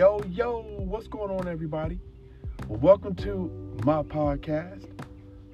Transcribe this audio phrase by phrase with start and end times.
[0.00, 2.00] Yo, yo, what's going on, everybody?
[2.68, 3.50] Welcome to
[3.84, 4.86] my podcast,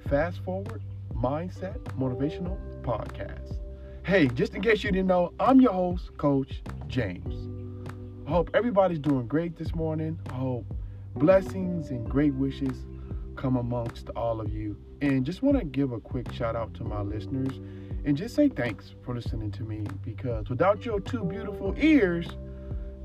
[0.09, 0.81] Fast Forward
[1.13, 3.59] Mindset Motivational Podcast.
[4.05, 7.49] Hey, just in case you didn't know, I'm your host, Coach James.
[8.25, 10.17] I hope everybody's doing great this morning.
[10.29, 10.73] I hope
[11.17, 12.85] blessings and great wishes
[13.35, 14.77] come amongst all of you.
[15.01, 17.59] And just want to give a quick shout out to my listeners
[18.05, 22.29] and just say thanks for listening to me because without your two beautiful ears,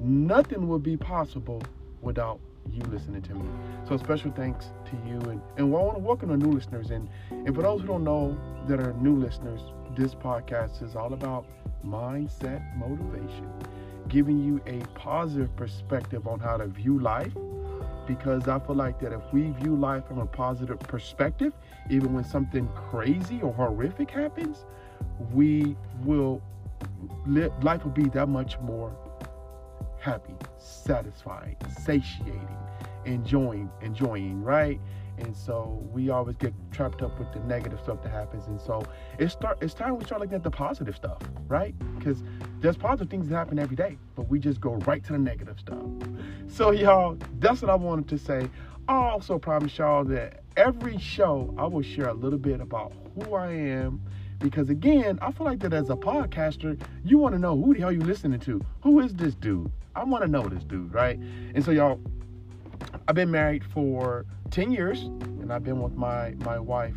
[0.02, 1.62] nothing would be possible
[2.00, 3.48] without you listening to me.
[3.88, 7.08] So special thanks to you and, and I want to welcome the new listeners and,
[7.30, 9.60] and for those who don't know that are new listeners,
[9.96, 11.46] this podcast is all about
[11.84, 13.50] mindset motivation,
[14.08, 17.34] giving you a positive perspective on how to view life
[18.06, 21.52] because I feel like that if we view life from a positive perspective,
[21.90, 24.64] even when something crazy or horrific happens,
[25.32, 26.42] we will
[27.26, 28.92] life will be that much more
[30.02, 32.48] happy, satisfying, satiating,
[33.04, 34.80] enjoying, enjoying, right?
[35.18, 38.48] And so we always get trapped up with the negative stuff that happens.
[38.48, 38.82] And so
[39.20, 41.74] it's start it's time we start looking at the positive stuff, right?
[41.96, 42.24] Because
[42.60, 45.60] there's positive things that happen every day, but we just go right to the negative
[45.60, 45.84] stuff.
[46.48, 48.50] So y'all, that's what I wanted to say.
[48.88, 53.34] I also promise y'all that every show I will share a little bit about who
[53.34, 54.02] I am.
[54.40, 57.80] Because again, I feel like that as a podcaster, you want to know who the
[57.80, 58.60] hell you listening to.
[58.82, 59.70] Who is this dude?
[59.94, 61.18] I want to know this dude, right?
[61.18, 62.00] And so y'all,
[63.08, 66.94] I've been married for 10 years, and I've been with my my wife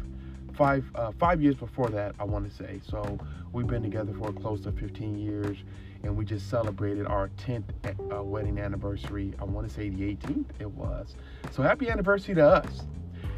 [0.54, 2.16] five uh, five years before that.
[2.20, 3.18] I want to say so.
[3.52, 5.58] We've been together for close to 15 years,
[6.04, 7.64] and we just celebrated our 10th
[8.14, 9.34] uh, wedding anniversary.
[9.40, 11.16] I want to say the 18th it was.
[11.52, 12.82] So happy anniversary to us.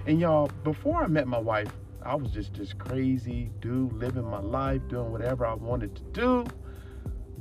[0.08, 1.70] And y'all, before I met my wife,
[2.02, 6.46] I was just this crazy dude living my life, doing whatever I wanted to do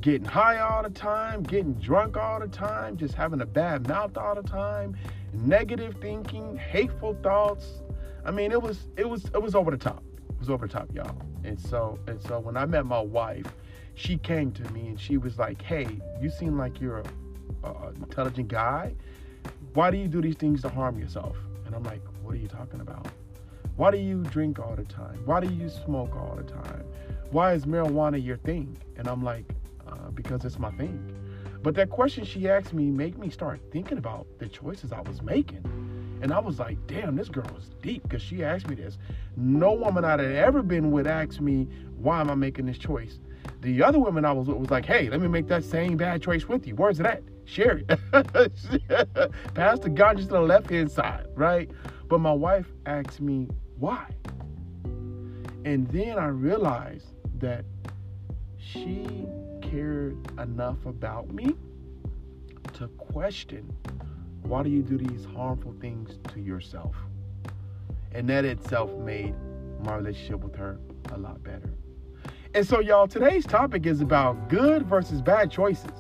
[0.01, 4.17] getting high all the time, getting drunk all the time, just having a bad mouth
[4.17, 4.97] all the time,
[5.33, 7.83] negative thinking, hateful thoughts.
[8.25, 10.03] I mean, it was it was it was over the top.
[10.29, 11.17] It was over the top, y'all.
[11.45, 13.47] And so and so when I met my wife,
[13.95, 15.87] she came to me and she was like, "Hey,
[16.21, 16.99] you seem like you're
[17.65, 18.95] a, a intelligent guy.
[19.75, 22.49] Why do you do these things to harm yourself?" And I'm like, "What are you
[22.49, 23.07] talking about?
[23.77, 25.21] Why do you drink all the time?
[25.25, 26.85] Why do you smoke all the time?
[27.31, 29.45] Why is marijuana your thing?" And I'm like,
[29.89, 31.15] uh, because it's my thing.
[31.63, 35.23] But that question she asked me made me start thinking about the choices I was
[35.23, 35.65] making.
[36.23, 38.99] And I was like, damn, this girl was deep because she asked me this.
[39.37, 43.19] No woman I had ever been with asked me, why am I making this choice?
[43.61, 46.23] The other woman I was with was like, hey, let me make that same bad
[46.23, 46.77] choice with you.
[46.77, 47.23] Where's it at?
[47.45, 47.87] Share it.
[49.55, 51.71] Pass the ganja to the left hand side, right?
[52.09, 53.49] But my wife asked me,
[53.79, 54.07] why?
[54.85, 57.09] And then I realized
[57.41, 57.65] that
[58.57, 59.27] she
[59.77, 61.55] enough about me
[62.73, 63.71] to question
[64.43, 66.95] why do you do these harmful things to yourself?
[68.13, 69.35] And that itself made
[69.83, 70.79] my relationship with her
[71.13, 71.71] a lot better.
[72.55, 75.91] And so, y'all, today's topic is about good versus bad choices,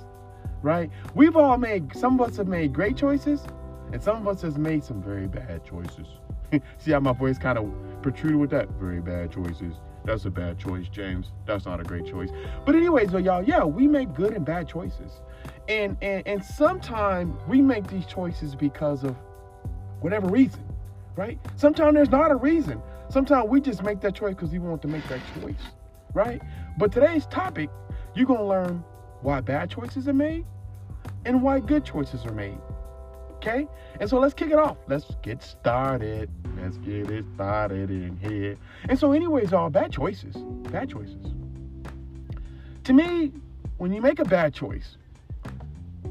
[0.62, 0.90] right?
[1.14, 3.44] We've all made, some of us have made great choices,
[3.92, 6.06] and some of us has made some very bad choices.
[6.78, 7.68] See how my voice kind of
[8.00, 8.68] protruded with that?
[8.80, 9.74] Very bad choices.
[10.06, 11.32] That's a bad choice, James.
[11.46, 12.30] That's not a great choice.
[12.64, 15.20] But anyways, though, y'all, yeah, we make good and bad choices.
[15.68, 19.16] And and and sometimes we make these choices because of
[20.00, 20.64] whatever reason,
[21.16, 21.40] right?
[21.56, 22.80] Sometimes there's not a reason.
[23.08, 25.54] Sometimes we just make that choice because we want to make that choice,
[26.14, 26.40] right?
[26.78, 27.68] But today's topic,
[28.14, 28.84] you're gonna learn
[29.22, 30.46] why bad choices are made
[31.24, 32.58] and why good choices are made.
[33.46, 33.68] Okay?
[34.00, 34.76] And so let's kick it off.
[34.88, 36.28] Let's get started.
[36.60, 38.56] Let's get it started in here.
[38.88, 40.36] And so, anyways, all bad choices.
[40.36, 41.32] Bad choices.
[42.84, 43.32] To me,
[43.78, 44.96] when you make a bad choice,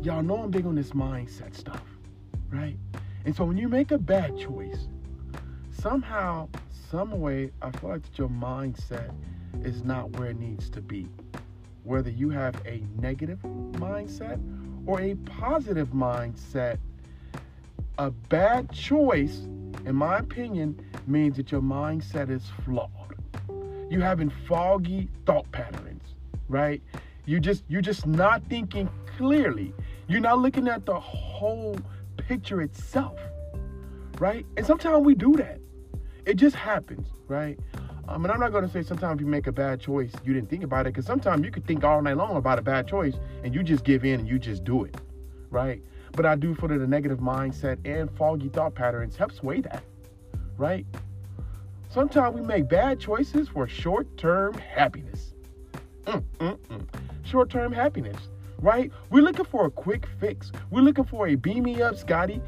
[0.02, 1.84] y'all know I'm big on this mindset stuff,
[2.50, 2.78] right?
[3.26, 4.88] And so when you make a bad choice,
[5.72, 6.48] somehow,
[6.90, 9.12] some way, I feel like that your mindset
[9.64, 11.08] is not where it needs to be.
[11.84, 14.40] Whether you have a negative mindset
[14.86, 16.78] or a positive mindset,
[17.98, 19.48] a bad choice,
[19.86, 22.90] in my opinion, means that your mindset is flawed.
[23.90, 26.04] You having foggy thought patterns,
[26.50, 26.82] right?
[27.26, 29.74] You just you're just not thinking clearly.
[30.08, 31.78] You're not looking at the whole
[32.18, 33.20] picture itself,
[34.20, 34.46] right?
[34.58, 35.60] And sometimes we do that.
[36.26, 37.60] It just happens, right?
[38.08, 40.50] Um, and I'm not going to say sometimes you make a bad choice, you didn't
[40.50, 43.16] think about it, because sometimes you could think all night long about a bad choice
[43.44, 44.96] and you just give in and you just do it,
[45.50, 45.82] right?
[46.16, 49.84] But I do feel that a negative mindset and foggy thought patterns help sway that,
[50.58, 50.86] right?
[51.90, 55.34] Sometimes we make bad choices for short term happiness.
[56.06, 56.86] Mm, mm, mm.
[57.24, 58.18] Short term happiness.
[58.60, 58.92] right?
[59.10, 60.52] We're looking for a quick fix.
[60.72, 62.42] We're looking for a beam me up, Scotty.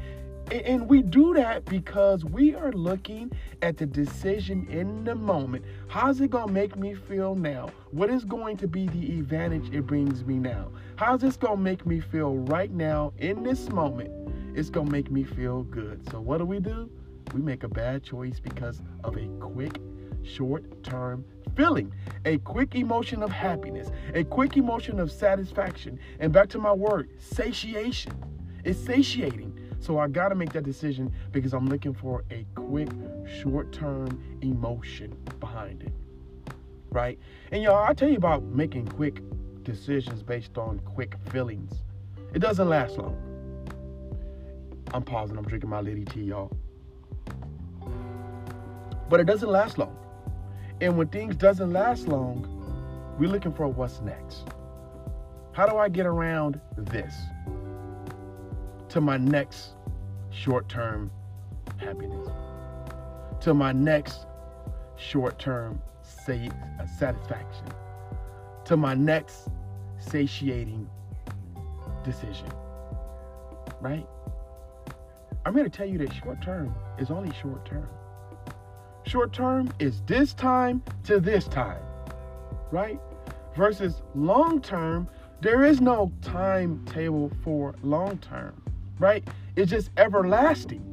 [0.50, 3.30] And we do that because we are looking
[3.60, 5.64] at the decision in the moment.
[5.88, 7.68] How's it going to make me feel now?
[7.90, 10.70] What is going to be the advantage it brings me now?
[10.96, 14.10] How's this going to make me feel right now in this moment?
[14.56, 16.00] It's going to make me feel good.
[16.10, 16.88] So, what do we do?
[17.34, 19.78] We make a bad choice because of a quick,
[20.22, 21.92] short term feeling,
[22.24, 25.98] a quick emotion of happiness, a quick emotion of satisfaction.
[26.20, 28.12] And back to my word, satiation.
[28.64, 29.57] It's satiating.
[29.80, 32.88] So I got to make that decision because I'm looking for a quick,
[33.40, 35.92] short term emotion behind it.
[36.90, 37.18] Right?
[37.52, 39.22] And y'all, I tell you about making quick
[39.62, 41.72] decisions based on quick feelings.
[42.34, 43.16] It doesn't last long.
[44.92, 46.50] I'm pausing, I'm drinking my litty tea, y'all.
[49.08, 49.96] But it doesn't last long.
[50.80, 52.46] And when things doesn't last long,
[53.18, 54.48] we're looking for what's next.
[55.52, 57.14] How do I get around this?
[58.88, 59.74] To my next
[60.30, 61.10] short term
[61.76, 62.28] happiness,
[63.40, 64.26] to my next
[64.96, 65.80] short term
[66.28, 67.66] uh, satisfaction,
[68.64, 69.48] to my next
[69.98, 70.88] satiating
[72.04, 72.48] decision.
[73.80, 74.06] Right?
[75.44, 77.88] I'm here to tell you that short term is only short term.
[79.04, 81.80] Short term is this time to this time,
[82.70, 83.00] right?
[83.56, 85.08] Versus long term,
[85.40, 88.62] there is no timetable for long term
[88.98, 89.26] right?
[89.56, 90.84] It's just everlasting.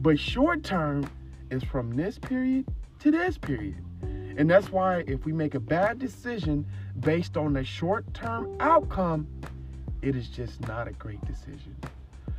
[0.00, 1.08] But short term
[1.50, 2.66] is from this period
[3.00, 3.82] to this period.
[4.36, 6.66] And that's why if we make a bad decision
[7.00, 9.28] based on the short term outcome,
[10.02, 11.76] it is just not a great decision.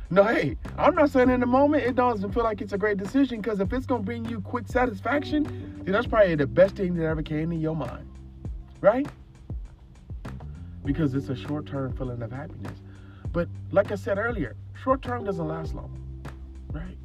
[0.08, 2.96] No, hey, I'm not saying in the moment it doesn't feel like it's a great
[2.96, 5.42] decision because if it's going to bring you quick satisfaction,
[5.82, 8.08] then that's probably the best thing that ever came in your mind,
[8.80, 9.08] right?
[10.84, 12.78] Because it's a short term feeling of happiness.
[13.32, 15.98] But like I said earlier, short term doesn't last long,
[16.70, 16.96] right?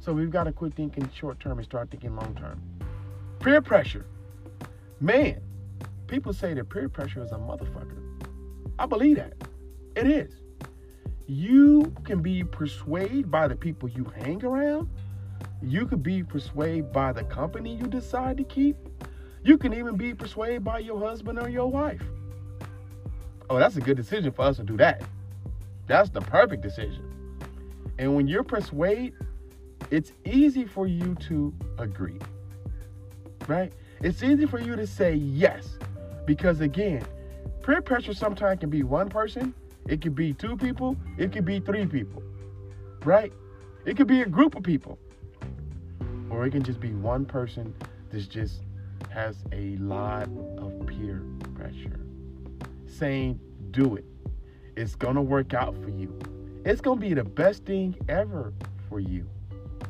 [0.00, 2.60] So we've got to quit thinking short term and start thinking long term.
[3.40, 4.06] Peer pressure.
[5.00, 5.40] Man,
[6.06, 7.98] people say that peer pressure is a motherfucker.
[8.78, 9.34] I believe that.
[9.94, 10.32] It is.
[11.26, 14.88] You can be persuaded by the people you hang around.
[15.62, 18.76] You could be persuaded by the company you decide to keep.
[19.44, 22.02] You can even be persuaded by your husband or your wife.
[23.48, 25.02] Oh, that's a good decision for us to do that.
[25.92, 27.04] That's the perfect decision.
[27.98, 29.12] And when you're persuaded,
[29.90, 32.18] it's easy for you to agree.
[33.46, 33.74] Right?
[34.00, 35.76] It's easy for you to say yes.
[36.24, 37.04] Because again,
[37.62, 39.52] peer pressure sometimes can be one person,
[39.86, 42.22] it could be two people, it could be three people.
[43.04, 43.34] Right?
[43.84, 44.98] It could be a group of people.
[46.30, 47.74] Or it can just be one person
[48.08, 48.62] that just
[49.10, 51.22] has a lot of peer
[51.54, 52.00] pressure
[52.86, 53.38] saying,
[53.72, 54.06] do it.
[54.76, 56.18] It's going to work out for you.
[56.64, 58.52] It's going to be the best thing ever
[58.88, 59.26] for you.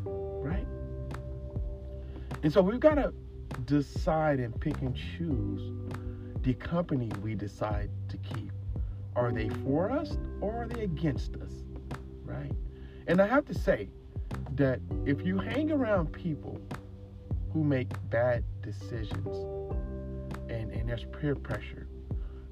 [0.05, 0.67] Right?
[2.43, 3.13] And so we've got to
[3.67, 5.73] decide and pick and choose
[6.43, 8.51] the company we decide to keep.
[9.15, 11.53] Are they for us or are they against us?
[12.25, 12.53] Right?
[13.07, 13.89] And I have to say
[14.57, 16.61] that if you hang around people
[17.53, 19.37] who make bad decisions
[20.49, 21.87] and, and there's peer pressure,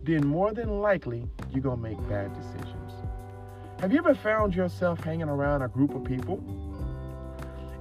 [0.04, 2.92] then more than likely you're going to make bad decisions.
[3.80, 6.42] Have you ever found yourself hanging around a group of people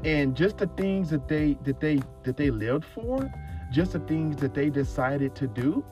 [0.03, 3.29] and just the things that they that they that they lived for,
[3.71, 5.83] just the things that they decided to do,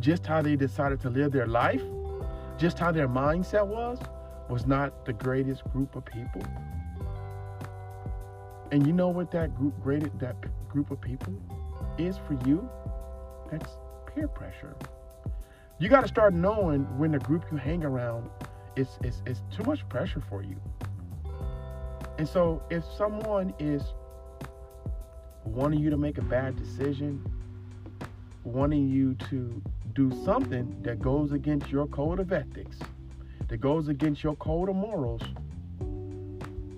[0.00, 1.82] just how they decided to live their life,
[2.58, 4.00] just how their mindset was
[4.48, 6.42] was not the greatest group of people?
[8.72, 10.36] And you know what that group graded that
[10.68, 11.34] group of people
[11.98, 12.68] is for you?
[13.50, 13.70] That's
[14.06, 14.74] peer pressure
[15.82, 18.30] you got to start knowing when the group you hang around
[18.76, 20.54] is, is, is too much pressure for you.
[22.18, 23.82] And so if someone is
[25.44, 27.28] wanting you to make a bad decision,
[28.44, 29.60] wanting you to
[29.92, 32.78] do something that goes against your code of ethics,
[33.48, 35.22] that goes against your code of morals,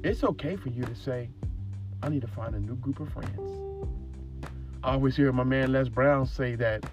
[0.03, 1.29] it's okay for you to say,
[2.03, 3.39] I need to find a new group of friends.
[4.83, 6.87] I always hear my man Les Brown say that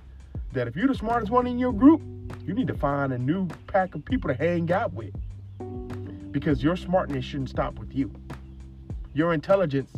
[0.53, 2.01] that if you're the smartest one in your group,
[2.45, 5.13] you need to find a new pack of people to hang out with.
[6.31, 8.11] Because your smartness shouldn't stop with you.
[9.13, 9.91] Your intelligence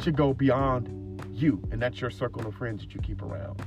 [0.00, 3.62] should go beyond you, and that's your circle of friends that you keep around.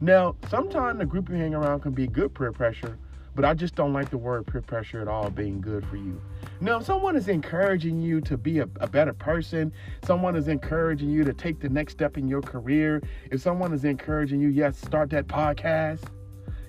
[0.00, 2.98] Now, sometimes the group you hang around can be good peer pressure,
[3.34, 6.20] but I just don't like the word peer pressure at all being good for you.
[6.66, 9.70] If someone is encouraging you to be a, a, better person,
[10.04, 13.84] someone is encouraging you to take the next step in your career, if someone is
[13.84, 16.04] encouraging you, yes, start that podcast,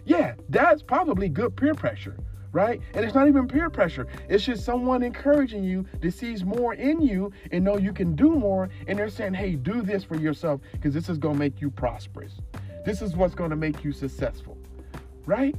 [0.04, 2.18] Yeah, that's probably good peer pressure,
[2.52, 2.82] right?
[2.94, 4.08] And it's not even peer pressure.
[4.28, 8.36] It's just someone encouraging you that sees more in you and know you can do
[8.36, 8.70] more.
[8.88, 11.72] And they're saying, hey, do this for yourself because this is going to make you
[11.72, 12.34] prosperous.
[12.86, 14.58] This is what's going to make you successful,
[15.26, 15.56] right?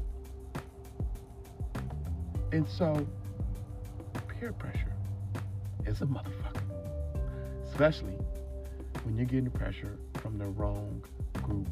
[2.53, 3.07] And so,
[4.39, 4.93] peer pressure
[5.87, 6.63] is a motherfucker,
[7.65, 8.19] especially
[9.05, 11.03] when you're getting pressure from the wrong
[11.43, 11.67] group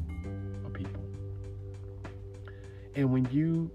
[0.65, 1.01] of people.
[2.95, 3.69] And when you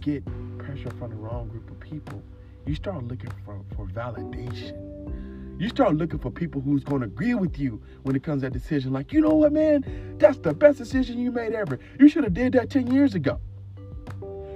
[0.00, 0.22] get
[0.58, 2.22] pressure from the wrong group of people,
[2.66, 5.60] you start looking for, for validation.
[5.60, 8.50] You start looking for people who's going to agree with you when it comes to
[8.50, 8.92] that decision.
[8.92, 10.16] Like, you know what, man?
[10.18, 11.78] That's the best decision you made ever.
[11.98, 13.40] You should have did that 10 years ago.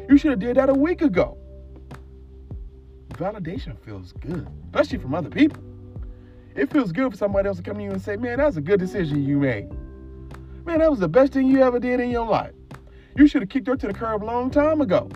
[0.08, 1.38] You should have did that a week ago.
[3.22, 5.62] Validation feels good, especially from other people.
[6.56, 8.60] It feels good for somebody else to come to you and say, man, that's a
[8.60, 9.70] good decision you made.
[10.64, 12.50] Man, that was the best thing you ever did in your life.
[13.16, 15.08] You should have kicked her to the curb a long time ago.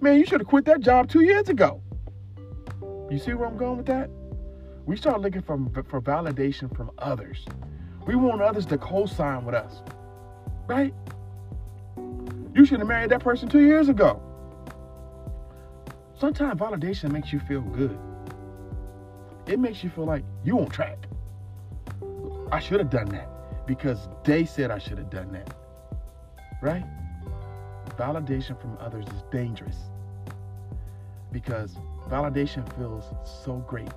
[0.00, 1.82] Man, you should have quit that job two years ago.
[3.10, 4.08] You see where I'm going with that?
[4.86, 5.58] We start looking for,
[5.88, 7.44] for validation from others.
[8.06, 9.82] We want others to co-sign with us.
[10.68, 10.94] Right?
[12.54, 14.22] You should have married that person two years ago.
[16.18, 17.96] Sometimes validation makes you feel good.
[19.46, 20.98] It makes you feel like you on track.
[22.50, 25.54] I should have done that because they said I should have done that.
[26.60, 26.84] Right?
[27.96, 29.76] Validation from others is dangerous
[31.30, 31.76] because
[32.08, 33.04] validation feels
[33.44, 33.90] so great.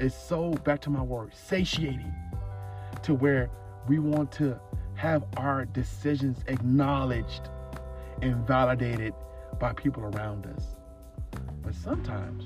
[0.00, 2.12] It's so, back to my word, satiating
[3.04, 3.48] to where
[3.88, 4.60] we want to
[4.96, 7.48] have our decisions acknowledged
[8.20, 9.14] and validated
[9.58, 10.76] by people around us.
[11.74, 12.44] But sometimes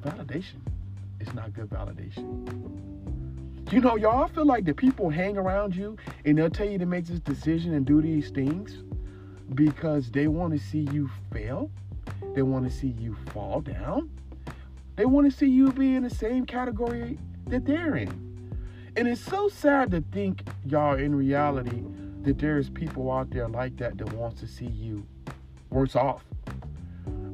[0.00, 0.60] validation
[1.20, 2.46] is not good validation.
[3.72, 6.86] You know, y'all feel like the people hang around you and they'll tell you to
[6.86, 8.78] make this decision and do these things
[9.54, 11.70] because they want to see you fail.
[12.34, 14.10] They want to see you fall down.
[14.96, 18.08] They want to see you be in the same category that they're in.
[18.96, 21.82] And it's so sad to think, y'all, in reality,
[22.22, 25.06] that there's people out there like that that wants to see you
[25.70, 26.24] worse off.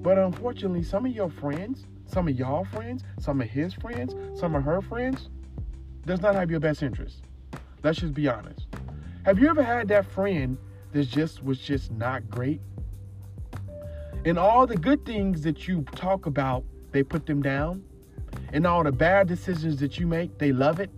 [0.05, 4.55] But unfortunately, some of your friends, some of y'all friends, some of his friends, some
[4.55, 5.31] of her friends,
[6.05, 7.23] does not have your best interest.
[7.83, 8.67] Let's just be honest.
[9.25, 10.59] Have you ever had that friend
[10.93, 12.61] that just was just not great?
[14.27, 17.83] And all the good things that you talk about, they put them down.
[18.53, 20.91] And all the bad decisions that you make, they love it.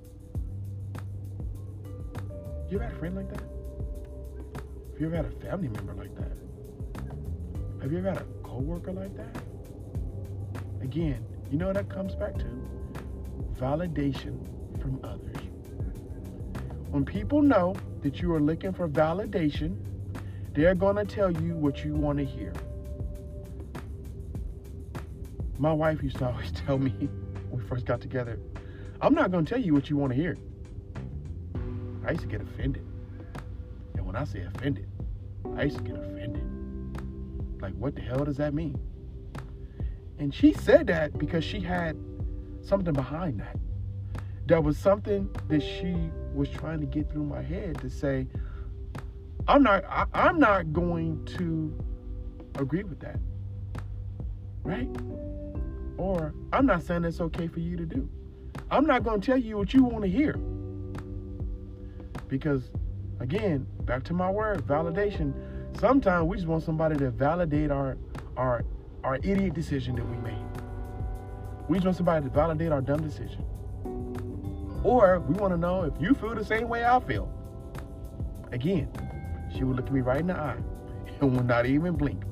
[2.69, 3.41] You ever had a friend like that?
[3.41, 6.33] Have you ever had a family member like that?
[7.81, 9.43] Have you ever had a coworker like that?
[10.81, 12.47] Again, you know what that comes back to?
[13.59, 14.39] Validation
[14.81, 15.37] from others.
[16.91, 19.77] When people know that you are looking for validation,
[20.55, 22.55] they're going to tell you what you want to hear.
[25.59, 26.93] My wife used to always tell me
[27.51, 28.39] when we first got together,
[29.03, 30.39] I'm not going to tell you what you want to hear.
[32.07, 32.87] I used to get offended.
[33.97, 34.89] And when I say offended,
[35.57, 36.36] I used to get offended.
[37.61, 38.79] Like, what the hell does that mean?
[40.19, 41.97] And she said that because she had
[42.63, 43.57] something behind that
[44.47, 48.27] there was something that she was trying to get through my head to say,
[49.49, 51.77] I'm not I, I'm not going to
[52.55, 53.19] agree with that.
[54.63, 54.89] Right?
[55.97, 58.09] Or I'm not saying it's okay for you to do.
[58.71, 60.35] I'm not going to tell you what you want to hear.
[62.29, 62.71] Because
[63.21, 65.33] again, back to my word, validation.
[65.78, 67.99] Sometimes we just want somebody to validate our
[68.37, 68.64] our
[69.04, 70.47] our idiot decision that we made.
[71.68, 73.45] We just want somebody to validate our dumb decision.
[74.83, 77.30] Or we want to know if you feel the same way I feel.
[78.52, 78.88] Again,
[79.54, 80.56] she would look at me right in the eye
[81.21, 82.23] and would not even blink.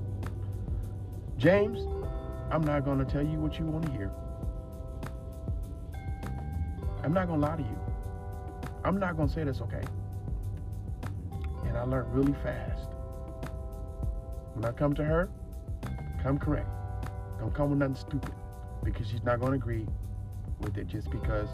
[1.36, 1.80] James,
[2.50, 4.10] I'm not going to tell you what you want to hear.
[7.02, 7.78] I'm not going to lie to you.
[8.84, 9.82] I'm not going to say that's okay.
[11.66, 12.93] And I learned really fast.
[14.54, 15.28] When I come to her,
[16.23, 16.68] come correct.
[17.38, 18.32] Don't come with nothing stupid
[18.84, 19.87] because she's not going to agree
[20.61, 21.49] with it just because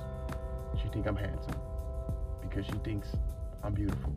[0.81, 1.55] she think I'm handsome.
[2.43, 3.09] Because she thinks
[3.65, 4.15] I'm beautiful.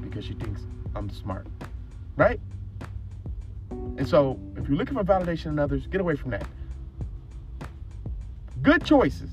[0.00, 0.62] Because she thinks
[0.94, 1.46] I'm smart.
[2.16, 2.40] Right?
[3.70, 6.46] And so, if you're looking for validation in others, get away from that.
[8.62, 9.30] Good choices.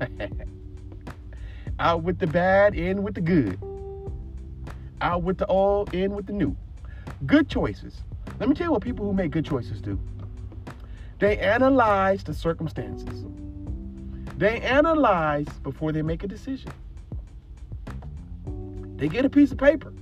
[1.78, 3.58] Out with the bad, in with the good.
[5.00, 6.56] Out with the old, in with the new.
[7.26, 8.02] Good choices.
[8.38, 9.98] Let me tell you what people who make good choices do.
[11.18, 13.24] They analyze the circumstances.
[14.36, 16.70] They analyze before they make a decision.
[18.96, 19.92] They get a piece of paper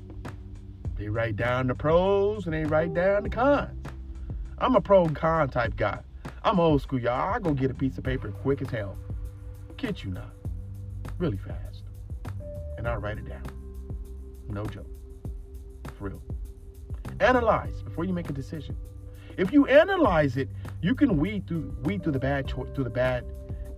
[0.97, 3.73] They write down the pros and they write down the cons.
[4.59, 6.01] I'm a pro and con type guy.
[6.45, 7.35] I'm old school, y'all.
[7.35, 8.97] I go get a piece of paper quick as hell.
[9.77, 10.33] Kid you not.
[11.19, 11.83] Really fast.
[12.79, 13.43] And I'll write it down.
[14.49, 14.87] No joke.
[15.99, 16.23] For real.
[17.21, 18.77] Analyze before you make a decision.
[19.37, 20.49] If you analyze it,
[20.81, 23.25] you can weed through weed through the bad cho- through the bad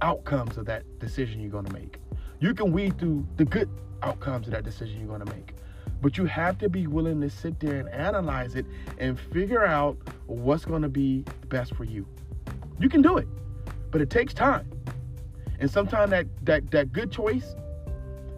[0.02, 1.98] outcomes of that decision you're going to make.
[2.40, 3.68] You can weed through the good
[4.02, 5.54] outcomes of that decision you're going to make.
[6.00, 8.66] But you have to be willing to sit there and analyze it
[8.98, 12.06] and figure out what's going to be best for you.
[12.78, 13.26] You can do it,
[13.90, 14.70] but it takes time.
[15.58, 17.56] And sometimes that that that good choice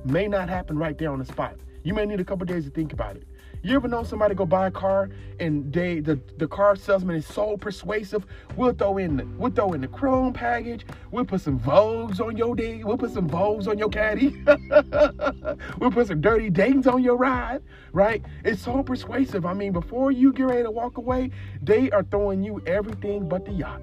[0.05, 1.57] may not happen right there on the spot.
[1.83, 3.27] You may need a couple days to think about it.
[3.63, 7.27] You ever know somebody go buy a car and they the, the car salesman is
[7.27, 8.25] so persuasive?
[8.57, 10.87] We'll throw in the, we'll throw in the chrome package.
[11.11, 12.83] We'll put some Vogues on your day.
[12.83, 14.43] We'll put some Vogues on your caddy.
[15.79, 17.63] we'll put some dirty Dayton's on your ride.
[17.93, 18.25] Right?
[18.45, 19.45] It's so persuasive.
[19.45, 23.45] I mean, before you get ready to walk away, they are throwing you everything but
[23.45, 23.83] the yacht.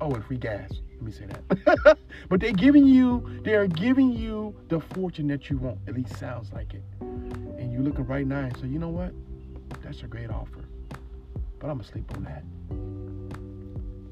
[0.00, 0.72] Oh, and free gas.
[1.02, 1.98] Let me say that.
[2.28, 5.78] but they're giving you, they're giving you the fortune that you want.
[5.88, 6.84] At least sounds like it.
[7.00, 9.12] And you're looking right now and say, you know what?
[9.82, 10.64] That's a great offer.
[11.58, 12.44] But I'm gonna sleep on that.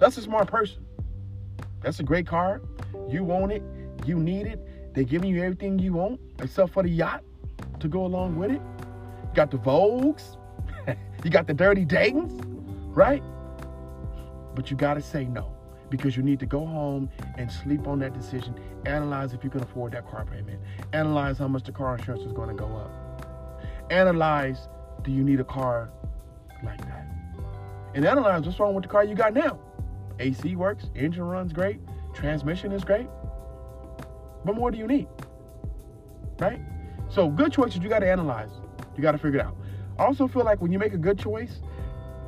[0.01, 0.85] That's a smart person.
[1.81, 2.61] That's a great car.
[3.09, 3.63] You want it.
[4.05, 4.93] You need it.
[4.93, 7.23] They're giving you everything you want, except for the yacht
[7.79, 8.61] to go along with it.
[8.61, 10.37] You got the Vogues.
[11.25, 12.43] you got the dirty Dayton's,
[12.89, 13.23] right?
[14.57, 15.60] But you gotta say no
[15.91, 18.55] because you need to go home and sleep on that decision.
[18.87, 20.61] Analyze if you can afford that car payment.
[20.93, 23.67] Analyze how much the car insurance is going to go up.
[23.91, 24.69] Analyze
[25.03, 25.91] do you need a car
[26.63, 27.07] like that?
[27.95, 29.59] And analyze what's wrong with the car you got now.
[30.21, 31.81] AC works, engine runs great,
[32.15, 33.09] transmission is great.
[34.43, 35.09] What more do you need?
[36.39, 36.61] Right?
[37.09, 38.51] So, good choices you got to analyze.
[38.97, 39.57] You got to figure it out.
[39.99, 41.61] I also feel like when you make a good choice,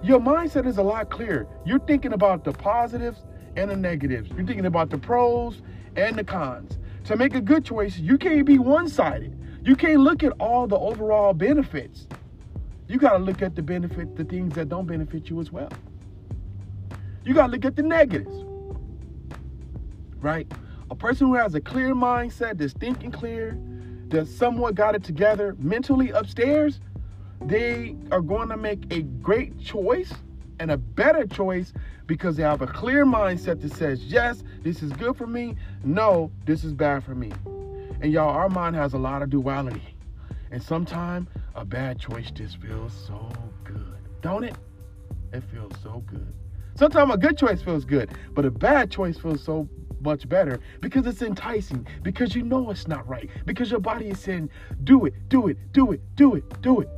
[0.03, 1.47] your mindset is a lot clearer.
[1.65, 3.23] You're thinking about the positives
[3.57, 4.29] and the negatives.
[4.31, 5.62] You're thinking about the pros
[5.97, 6.79] and the cons.
[7.05, 9.38] To make a good choice, you can't be one sided.
[9.65, 12.07] You can't look at all the overall benefits.
[12.88, 15.71] You got to look at the benefit, the things that don't benefit you as well.
[17.25, 18.45] You got to look at the negatives.
[20.21, 20.51] Right?
[20.91, 23.59] A person who has a clear mindset, that's thinking clear,
[24.09, 26.81] that somewhat got it together mentally upstairs,
[27.41, 30.12] they are going to make a great choice
[30.61, 31.73] and a better choice
[32.12, 35.57] because they have a clear mindset that says, yes, this is good for me.
[35.83, 37.33] No, this is bad for me.
[38.03, 39.96] And y'all, our mind has a lot of duality.
[40.51, 43.33] And sometimes a bad choice just feels so
[43.64, 44.55] good, don't it?
[45.33, 46.35] It feels so good.
[46.75, 49.66] Sometimes a good choice feels good, but a bad choice feels so
[50.03, 54.20] much better because it's enticing, because you know it's not right, because your body is
[54.20, 54.51] saying,
[54.85, 56.90] do it, do it, do it, do it, do it.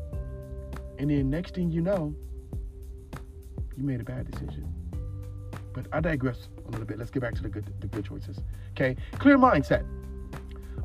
[0.98, 2.12] And then next thing you know,
[3.76, 4.72] you made a bad decision.
[5.74, 6.98] But I digress a little bit.
[6.98, 8.38] Let's get back to the good the good choices.
[8.70, 9.84] Okay, clear mindset.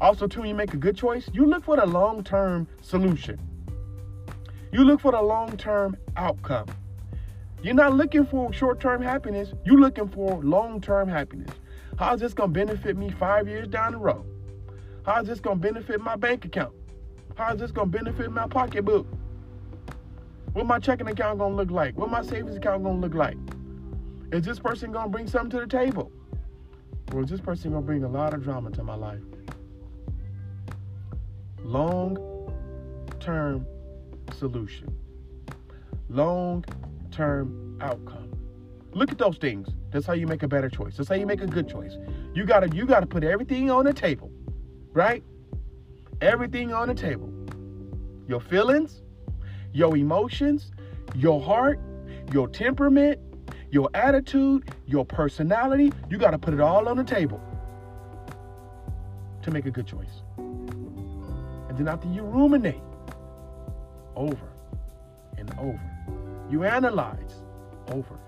[0.02, 3.40] Also, too, when you make a good choice, you look for the long-term solution.
[4.72, 6.68] You look for the long-term outcome.
[7.62, 9.54] You're not looking for short-term happiness.
[9.66, 11.50] You're looking for long-term happiness.
[11.98, 14.26] How's this gonna benefit me five years down the road?
[15.06, 16.74] How's this gonna benefit my bank account?
[17.36, 19.06] How's this gonna benefit my pocketbook?
[20.54, 21.98] What my checking account gonna look like?
[21.98, 23.38] What my savings account gonna look like?
[24.32, 26.12] Is this person gonna bring something to the table?
[27.14, 29.22] Or is this person gonna bring a lot of drama to my life?
[31.64, 32.18] Long
[33.20, 33.66] term
[34.38, 34.96] solution.
[36.10, 36.64] Long
[37.12, 38.32] term outcome.
[38.94, 39.68] Look at those things.
[39.92, 40.98] That's how you make a better choice.
[40.98, 41.98] That's how you make a good choice.
[42.36, 44.32] You gotta you gotta put everything on the table,
[44.94, 45.24] right?
[46.22, 47.34] Everything on the table.
[48.28, 49.02] Your feelings,
[49.74, 50.72] your emotions,
[51.16, 51.80] your heart,
[52.32, 53.20] your temperament,
[53.72, 55.92] your attitude, your personality.
[56.10, 57.42] You got to put it all on the table
[59.42, 60.24] to make a good choice.
[60.38, 62.82] And then after you ruminate
[64.16, 64.50] over
[65.38, 65.80] and over,
[66.50, 67.44] you analyze
[67.90, 68.20] over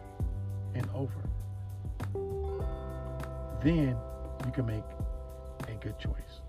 [0.74, 1.12] and over,
[3.64, 3.98] then
[4.46, 4.84] you can make
[5.68, 6.42] a good choice.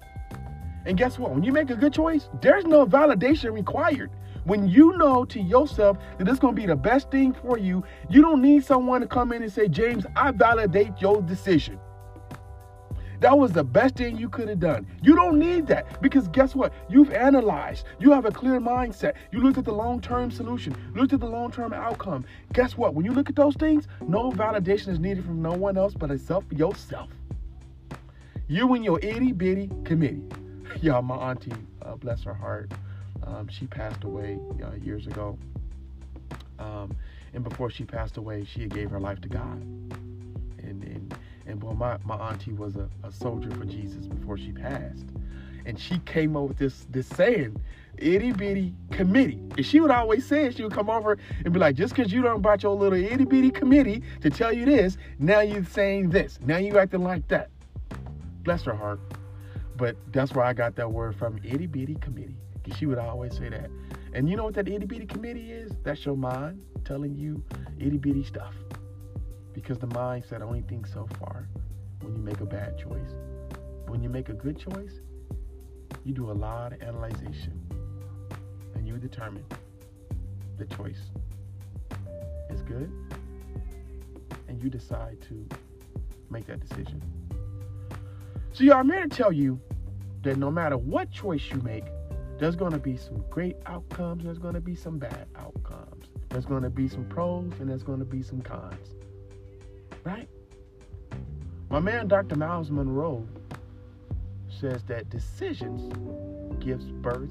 [0.84, 1.30] And guess what?
[1.32, 4.10] When you make a good choice, there's no validation required.
[4.44, 7.84] When you know to yourself that it's going to be the best thing for you,
[8.10, 11.78] you don't need someone to come in and say, James, I validate your decision.
[13.20, 14.84] That was the best thing you could have done.
[15.00, 16.72] You don't need that because guess what?
[16.90, 17.86] You've analyzed.
[18.00, 19.14] You have a clear mindset.
[19.30, 22.24] You looked at the long term solution, looked at the long term outcome.
[22.52, 22.94] Guess what?
[22.94, 26.10] When you look at those things, no validation is needed from no one else but
[26.10, 27.10] itself, yourself.
[28.48, 30.24] You and your itty bitty committee.
[30.82, 31.52] Y'all, my auntie,
[31.82, 32.72] uh, bless her heart,
[33.26, 35.38] Um, she passed away uh, years ago.
[36.58, 36.96] Um,
[37.34, 39.60] and before she passed away, she gave her life to God.
[40.58, 41.14] And and
[41.46, 45.06] and boy, my, my auntie was a, a soldier for Jesus before she passed.
[45.66, 47.60] And she came up with this this saying,
[47.98, 49.40] itty bitty committee.
[49.56, 52.12] And she would always say it, she would come over and be like, just because
[52.12, 56.10] you don't brought your little itty bitty committee to tell you this, now you're saying
[56.10, 56.38] this.
[56.44, 57.50] Now you acting like that.
[58.42, 59.00] Bless her heart.
[59.76, 62.36] But that's where I got that word from, itty bitty committee.
[62.76, 63.70] She would always say that.
[64.14, 65.72] And you know what that itty bitty committee is?
[65.82, 67.42] That's your mind telling you
[67.78, 68.54] itty bitty stuff.
[69.52, 71.48] Because the mind said only think so far
[72.00, 73.14] when you make a bad choice.
[73.86, 75.00] When you make a good choice,
[76.04, 77.60] you do a lot of analyzation
[78.74, 79.44] and you determine
[80.58, 81.10] the choice
[82.50, 82.92] is good
[84.48, 85.46] and you decide to
[86.30, 87.02] make that decision.
[88.52, 89.60] So, y'all, I'm here to tell you
[90.22, 91.84] that no matter what choice you make,
[92.42, 96.06] there's going to be some great outcomes, there's going to be some bad outcomes.
[96.28, 98.96] There's going to be some pros and there's going to be some cons.
[100.02, 100.28] Right?
[101.70, 102.34] My man, Dr.
[102.34, 103.24] Myles Munroe
[104.48, 105.92] says that decisions
[106.58, 107.30] gives birth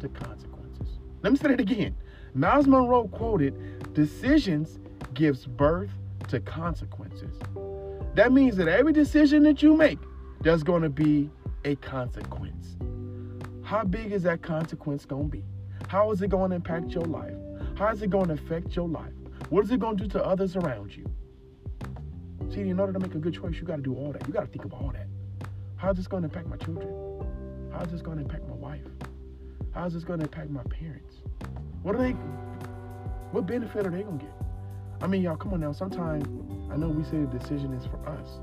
[0.00, 0.98] to consequences.
[1.20, 1.94] Let me say it again.
[2.32, 4.78] Myles Munroe quoted, decisions
[5.12, 5.90] gives birth
[6.28, 7.38] to consequences.
[8.14, 9.98] That means that every decision that you make,
[10.40, 11.28] there's going to be
[11.66, 12.78] a consequence.
[13.62, 15.44] How big is that consequence going to be?
[15.88, 17.34] How is it going to impact your life?
[17.76, 19.12] How is it going to affect your life?
[19.50, 21.06] What is it going to do to others around you?
[22.52, 24.26] See, in order to make a good choice, you got to do all that.
[24.26, 25.06] You got to think of all that.
[25.76, 26.88] How is this going to impact my children?
[27.72, 28.80] How is this going to impact my wife?
[29.72, 31.16] How is this going to impact my parents?
[31.82, 32.12] What are they?
[33.30, 34.34] What benefit are they going to get?
[35.00, 35.72] I mean, y'all, come on now.
[35.72, 36.24] Sometimes
[36.70, 38.38] I know we say the decision is for us,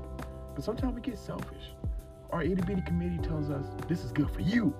[0.54, 1.72] but sometimes we get selfish.
[2.30, 4.74] Our itty bitty committee tells us this is good for you,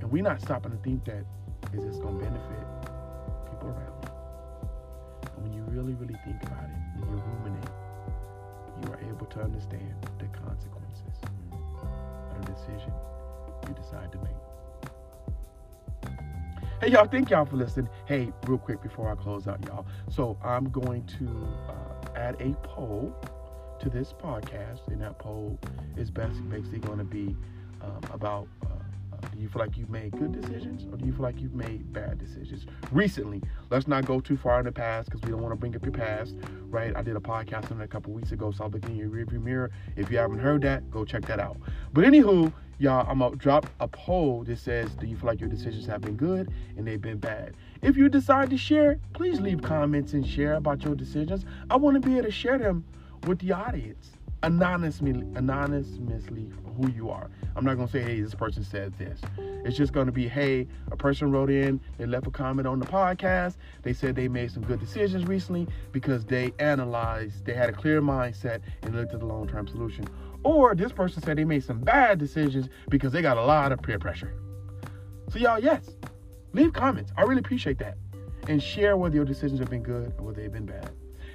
[0.00, 1.24] and we're not stopping to think that
[1.72, 2.66] is this going to benefit
[3.50, 4.08] people around me.
[5.34, 7.70] And when you really, really think about it, when you ruminate,
[8.82, 11.18] you are able to understand the consequences
[12.30, 12.92] of the decision
[13.68, 14.34] you decide to make.
[16.80, 17.88] Hey, y'all, thank y'all for listening.
[18.06, 19.86] Hey, real quick before I close out, y'all.
[20.10, 23.14] So, I'm going to uh, add a poll
[23.80, 25.58] to this podcast, and that poll
[25.96, 27.36] is basically going to be
[27.80, 28.73] um, about uh,
[29.32, 31.92] do you feel like you've made good decisions or do you feel like you've made
[31.92, 33.42] bad decisions recently?
[33.70, 35.84] Let's not go too far in the past because we don't want to bring up
[35.84, 36.34] your past,
[36.68, 36.94] right?
[36.96, 39.08] I did a podcast on it a couple weeks ago, so I'll look in your
[39.08, 39.70] rearview mirror.
[39.96, 41.56] If you haven't heard that, go check that out.
[41.92, 45.50] But anywho, y'all, I'm gonna drop a poll that says, Do you feel like your
[45.50, 47.54] decisions have been good and they've been bad?
[47.82, 51.44] If you decide to share, please leave comments and share about your decisions.
[51.70, 52.84] I want to be able to share them
[53.26, 54.13] with the audience
[54.44, 57.30] anonymously, anonymously who you are.
[57.56, 59.20] I'm not gonna say, hey, this person said this.
[59.38, 62.86] It's just gonna be, hey, a person wrote in, they left a comment on the
[62.86, 63.56] podcast.
[63.82, 68.02] They said they made some good decisions recently because they analyzed, they had a clear
[68.02, 70.04] mindset and looked at the long-term solution.
[70.42, 73.80] Or this person said they made some bad decisions because they got a lot of
[73.80, 74.34] peer pressure.
[75.30, 75.88] So y'all, yes,
[76.52, 77.12] leave comments.
[77.16, 77.96] I really appreciate that.
[78.46, 80.90] And share whether your decisions have been good or whether they've been bad.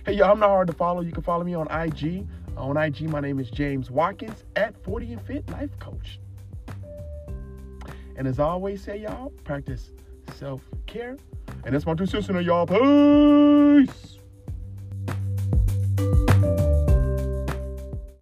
[0.06, 1.02] Hey, y'all, I'm not hard to follow.
[1.02, 2.28] You can follow me on IG.
[2.58, 6.20] On IG, my name is James Watkins at 40 and Fit Life Coach.
[8.16, 9.92] And as I always say, y'all, practice
[10.36, 11.18] self care.
[11.64, 12.66] And that's my two cents, y'all.
[12.68, 14.19] Peace.